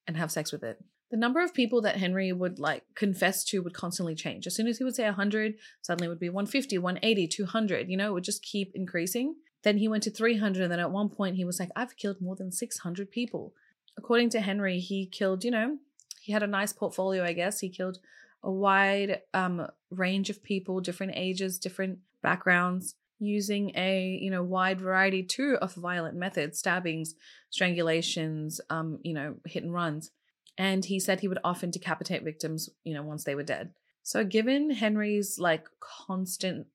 [0.06, 3.62] and have sex with it the number of people that Henry would like confess to
[3.62, 4.46] would constantly change.
[4.46, 7.96] As soon as he would say 100, suddenly it would be 150, 180, 200, you
[7.96, 9.34] know, it would just keep increasing.
[9.62, 12.20] Then he went to 300, and then at one point he was like, I've killed
[12.20, 13.52] more than 600 people.
[13.98, 15.78] According to Henry, he killed, you know,
[16.20, 17.58] he had a nice portfolio, I guess.
[17.58, 17.98] He killed
[18.42, 24.80] a wide um, range of people, different ages, different backgrounds, using a, you know, wide
[24.80, 27.14] variety too of violent methods, stabbings,
[27.52, 30.12] strangulations, um, you know, hit and runs
[30.60, 33.72] and he said he would often decapitate victims, you know, once they were dead.
[34.02, 36.66] So, given Henry's like constant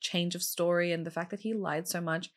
[0.00, 2.30] change of story and the fact that he lied so much,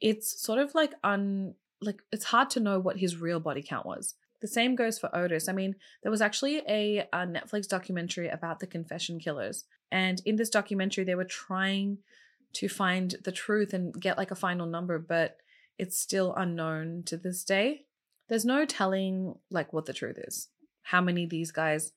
[0.00, 3.86] it's sort of like un like it's hard to know what his real body count
[3.86, 4.14] was.
[4.40, 5.48] The same goes for Ottis.
[5.48, 10.34] I mean, there was actually a, a Netflix documentary about the confession killers, and in
[10.34, 11.98] this documentary, they were trying
[12.54, 15.36] to find the truth and get like a final number, but
[15.78, 17.84] it's still unknown to this day
[18.30, 20.48] there's no telling like what the truth is,
[20.82, 21.92] how many these guys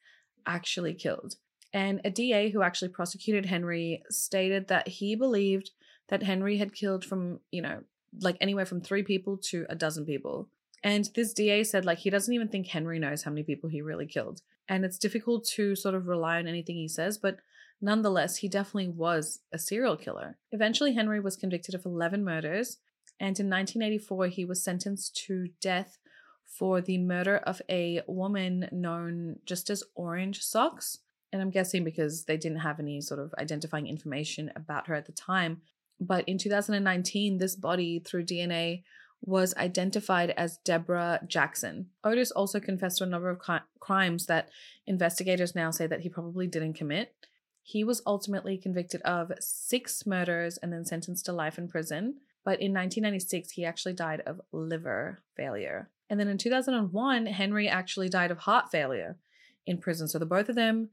[0.45, 1.35] actually killed.
[1.71, 5.71] And a DA who actually prosecuted Henry stated that he believed
[6.09, 7.83] that Henry had killed from, you know,
[8.19, 10.49] like anywhere from three people to a dozen people.
[10.83, 13.81] And this DA said, like, he doesn't even think Henry knows how many people he
[13.81, 14.41] really killed.
[14.67, 17.37] And it's difficult to sort of rely on anything he says, but
[17.79, 20.37] nonetheless, he definitely was a serial killer.
[20.51, 22.79] Eventually, Henry was convicted of 11 murders.
[23.19, 25.97] And in 1984, he was sentenced to death
[26.57, 30.99] for the murder of a woman known just as Orange Socks.
[31.31, 35.07] And I'm guessing because they didn't have any sort of identifying information about her at
[35.07, 35.61] the time.
[35.99, 38.83] But in 2019, this body through DNA
[39.25, 41.87] was identified as Deborah Jackson.
[42.05, 43.41] Ottis also confessed to a number of
[43.79, 44.49] crimes that
[44.85, 47.15] investigators now say that he probably didn't commit.
[47.61, 52.15] He was ultimately convicted of six murders and then sentenced to life in prison.
[52.43, 55.89] But in 1996, he actually died of liver failure.
[56.09, 59.17] And then in 2001, Henry actually died of heart failure
[59.65, 60.07] in prison.
[60.07, 60.89] So the both of them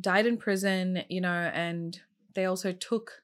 [0.00, 2.00] died in prison, you know, and
[2.34, 3.22] they also took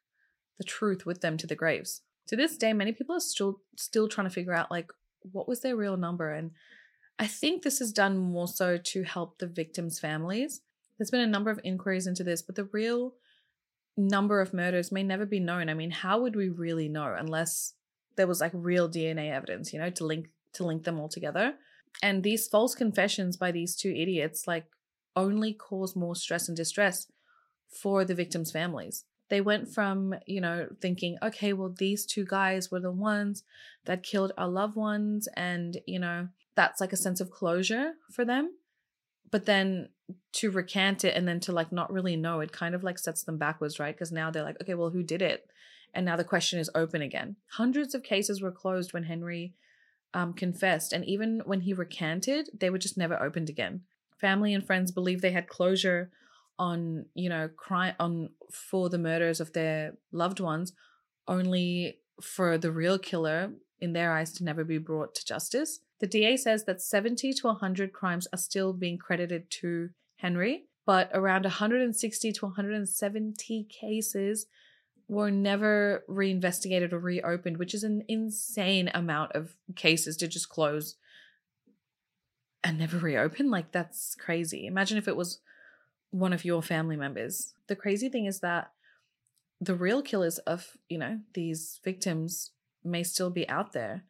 [0.59, 2.03] the truth with them to the graves.
[2.29, 4.93] To this day, many people are still still trying to figure out like
[5.33, 6.53] what was their real number and
[7.19, 10.61] I think this is done more so to help the victims' families.
[10.99, 13.15] There's been a number of inquiries into this, but the real
[13.97, 15.69] number of murders may never be known.
[15.69, 17.75] I mean, how would we really know unless
[18.17, 21.55] there was like real DNA evidence, you know, to link to link them all together?
[22.03, 24.67] And these false confessions by these two idiots like
[25.15, 27.07] only cause more stress and distress
[27.69, 29.05] for the victims' families.
[29.29, 33.45] They went from, you know, thinking, okay, well, these two guys were the ones
[33.87, 38.25] that killed our loved ones, and, you know, that's like a sense of closure for
[38.27, 38.55] them.
[39.31, 39.89] But then
[40.35, 43.23] to recant it and then to like not really know, it kind of like sets
[43.23, 43.95] them backwards, right?
[43.95, 45.47] Because now they're like, okay, well, who did it?
[45.95, 47.37] And now the question is open again.
[47.53, 49.55] Hundreds of cases were closed when Henry
[50.15, 53.83] um, confessed, and even when he recanted, they were just never opened again.
[54.19, 56.11] Family and friends believe they had closure
[56.59, 60.73] on, you know, crime on for the murders of their loved ones,
[61.27, 65.81] only for the real killer, in their eyes, to never be brought to justice.
[65.99, 71.11] The DA says that 70 to 100 crimes are still being credited to Henry, but
[71.13, 74.47] around 160 to 170 cases
[75.13, 80.97] were never reinvestigated or reopened, which is an insane amount of cases to just close
[82.65, 83.51] and never reopen.
[83.51, 84.67] Like, that's crazy.
[84.67, 85.41] Imagine if it was
[86.13, 87.53] one of your family members.
[87.67, 88.73] The crazy thing is that
[89.61, 92.51] the real killers of, you know, these victims
[92.83, 94.05] may still be out there.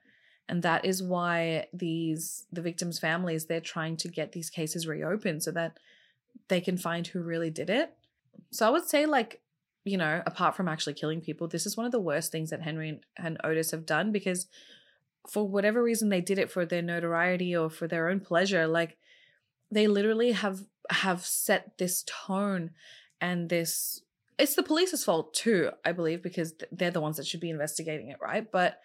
[0.48, 5.42] And that is why these the victims' families they're trying to get these cases reopened
[5.42, 5.78] so that
[6.48, 7.94] they can find who really did it.
[8.50, 9.41] So I would say like
[9.84, 12.62] you know, apart from actually killing people, this is one of the worst things that
[12.62, 14.46] Henry and Ottis have done because
[15.28, 18.96] for whatever reason they did it for their notoriety or for their own pleasure, like
[19.70, 20.60] they literally have
[20.90, 22.70] have set this tone
[23.20, 24.02] and this
[24.38, 28.08] it's the police's fault too, I believe, because they're the ones that should be investigating
[28.08, 28.50] it, right?
[28.50, 28.80] But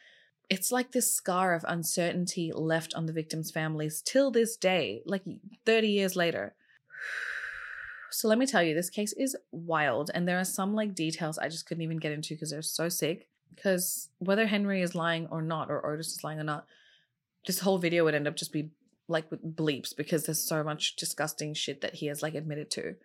[0.50, 5.24] it's like this scar of uncertainty left on the victims' families till this day, like
[5.66, 6.56] 30 years later.
[8.12, 11.38] So let me tell you, this case is wild, and there are some like details
[11.38, 13.28] I just couldn't even get into because they're so sick.
[13.54, 16.66] Because whether Henry is lying or not, or Ottis is lying or not,
[17.46, 18.70] this whole video would end up just be
[19.08, 22.96] like with bleeps because there's so much disgusting shit that he has like admitted to.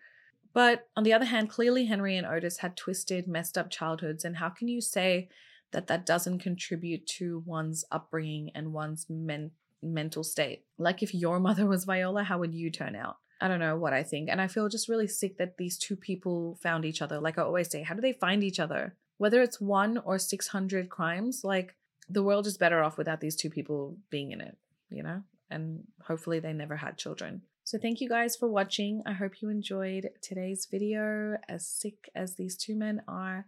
[0.53, 4.37] But on the other hand, clearly Henry and Ottis had twisted, messed up childhoods, and
[4.37, 5.29] how can you say
[5.71, 10.65] that that doesn't contribute to one's upbringing and one's men- mental state?
[10.77, 13.17] Like if your mother was Viola, how would you turn out?
[13.43, 14.29] I don't know what I think.
[14.29, 17.19] And I feel just really sick that these two people found each other.
[17.19, 18.95] Like I always say, how do they find each other?
[19.19, 21.75] Whether it's one or 600 crimes, like
[22.09, 24.57] the world is better off without these two people being in it,
[24.91, 25.25] you know?
[25.51, 27.43] And hopefully they never had children.
[27.65, 29.03] So thank you guys for watching.
[29.07, 33.47] I hope you enjoyed today's video, as sick as these two men are.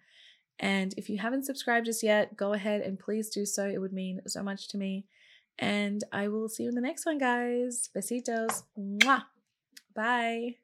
[0.59, 3.65] And if you haven't subscribed just yet, go ahead and please do so.
[3.65, 5.07] It would mean so much to me.
[5.57, 7.91] And I will see you in the next one, guys.
[7.95, 8.65] Besitos.
[8.77, 9.25] Mwah.
[9.95, 10.57] Bye.